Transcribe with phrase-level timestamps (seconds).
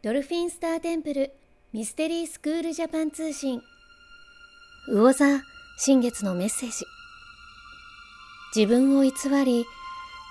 [0.00, 1.32] ドルフィンスターテンプル
[1.72, 3.60] ミステリースクールジャパン通信。
[4.86, 5.42] 魚座
[5.76, 6.84] 新月のメッセージ。
[8.54, 9.10] 自分を偽
[9.44, 9.64] り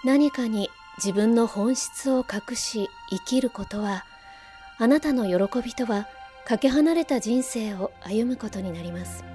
[0.06, 0.70] 何かに
[1.00, 4.06] 自分の本質を隠し生きることは
[4.80, 6.08] あなたの喜びとは
[6.46, 9.26] かけ離れた人生を歩むことになります。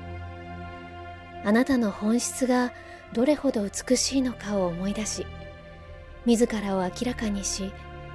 [1.44, 2.72] あなたの本質が
[3.12, 5.26] どれほど美しいのかを思い出し
[6.24, 7.70] 自らを明らかにし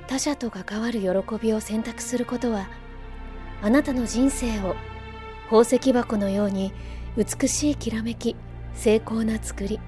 [0.08, 1.08] 他者と関わる喜
[1.42, 2.68] びを選択することは
[3.62, 4.76] あなたの人生を
[5.50, 6.74] 宝石箱のように
[7.18, 8.36] 美しいきらめき
[8.74, 9.80] 精巧な作り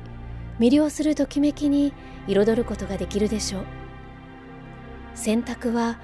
[0.60, 1.94] 魅了するときめきに
[2.28, 3.66] 彩ることができるでしょう。
[5.16, 6.00] 選択は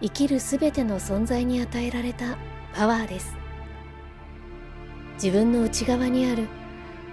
[0.00, 2.38] 生きるすべての存在に与えられた
[2.74, 3.36] パワーです。
[5.14, 6.48] 自分の内側にある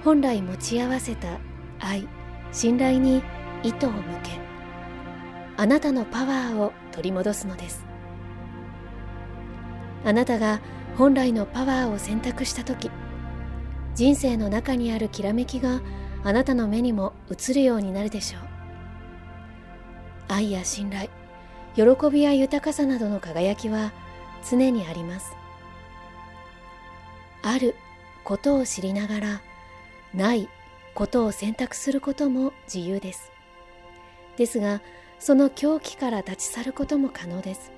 [0.04, 1.40] 本来持ち合わせた
[1.80, 2.08] 愛
[2.52, 3.24] 信頼に
[3.64, 4.45] 糸を向け
[5.58, 7.86] あなたのパワーを取り戻すのです。
[10.04, 10.60] あなたが
[10.98, 12.92] 本来のパワーを選択した時
[13.96, 15.82] 人生の中にあるきらめきが
[16.24, 18.42] あなたの目にも映るようになるでしょう。
[20.28, 21.10] 愛や信頼
[21.76, 23.94] 喜びや豊かさなどの輝きは
[24.50, 25.36] 常にあります。
[27.42, 27.76] ある
[28.24, 29.42] ことを知りながら
[30.14, 30.50] ない
[30.94, 33.32] ことを選択することも自由です。
[34.38, 34.82] ですが
[35.26, 37.72] その狂気から立ち去ることも可能です。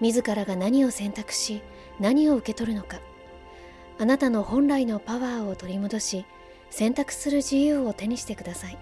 [0.00, 1.60] 自らが何を選択し
[1.98, 3.00] 何を受け取るのか。
[3.98, 6.24] あなたの本来のパワーを取り戻し
[6.70, 8.78] 選択する自由を手にしてください。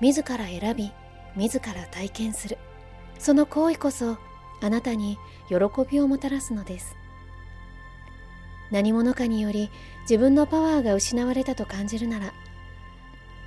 [0.00, 0.92] 自ら選び
[1.34, 2.58] 自ら体験する。
[3.18, 4.18] その行為こそ
[4.60, 5.56] あなたに喜
[5.90, 6.94] びをもたらすのです。
[8.70, 9.68] 何者かにより
[10.02, 12.32] 自分のパワーが失われたと感じるなら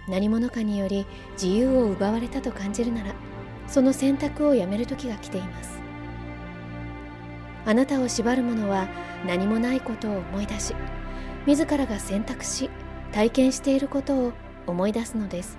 [0.07, 3.13] 何者かにより自由を奪われたと感じるなら
[3.67, 5.79] その選択をやめる時が来ています。
[7.65, 8.87] あなたを縛るものは
[9.25, 10.75] 何もないことを思い出し
[11.47, 12.69] 自らが選択し
[13.11, 14.33] 体験していることを
[14.67, 15.57] 思い出すのです。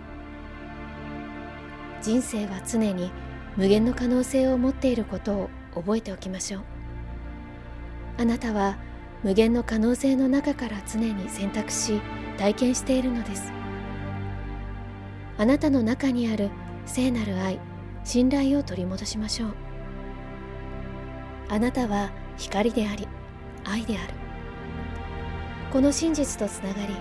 [2.03, 3.11] 人生は常に
[3.57, 6.63] 無限の可能性を持っていることを覚えておきましょう。
[8.19, 8.77] あなたは
[9.25, 12.01] 無限の可能性の中から常に選択し
[12.39, 13.51] 体験しているのです。
[15.39, 16.51] あなたの中にある
[16.87, 17.61] 聖なる愛
[18.05, 19.55] 信頼を取り戻しましょう。
[21.49, 23.07] あなたは光であり
[23.65, 24.15] 愛である。
[25.73, 26.95] この真実とつながり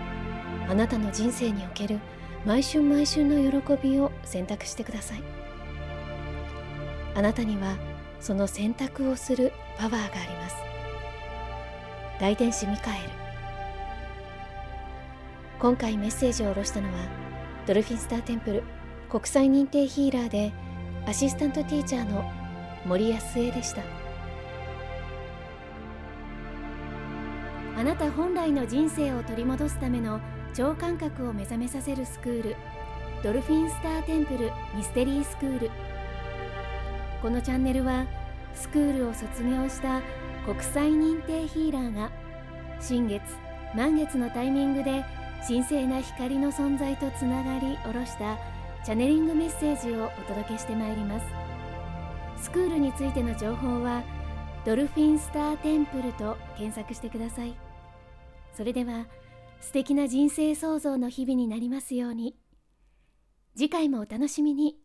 [0.67, 1.99] あなたの人生における
[2.45, 5.23] 毎春毎春の喜びを選択してください。
[7.15, 7.77] あなたには
[8.19, 10.55] その選択をするパワーがあります。
[12.19, 13.09] 大天使ミカエル。
[15.59, 17.24] 今回メッセージを下ろしたのは
[17.67, 18.63] ドルフィンスターテンプル。
[19.09, 20.53] 国際認定ヒーラーで
[21.07, 22.23] アシスタントティーチャーの
[22.85, 23.81] 森安江でした。
[27.77, 30.19] あなた本来の人生を取り戻すための
[30.53, 32.55] 超感覚を目覚めさせるスクール。
[33.23, 35.71] ドルフィンスターテンプルミステリースクール。
[37.23, 38.05] このチャンネルは
[38.53, 40.01] スクールを卒業した
[40.45, 42.11] 国際認定ヒーラーが
[42.79, 43.23] 新月
[43.75, 45.03] 満月のタイミングで
[45.47, 48.39] 神聖な光の存在とつながり下ろした
[48.83, 51.25] チャネリングメッセージをお届けしてまいります。
[52.37, 54.03] スクールについての情報は
[54.65, 57.55] ドルフィンスターテンプルと検索してください。
[58.55, 59.05] それでは
[59.61, 62.35] 素敵な人生創造の日々になりますように。
[63.55, 64.79] 次回もお楽しみに。